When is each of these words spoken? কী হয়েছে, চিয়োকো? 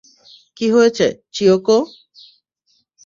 কী 0.57 0.67
হয়েছে, 0.71 1.05
চিয়োকো? 1.33 1.77